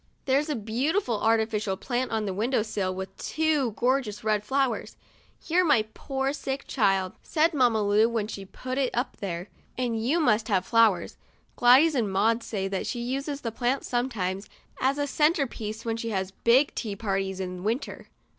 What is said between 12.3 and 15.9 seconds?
say that she uses the plant sometimes as a center piece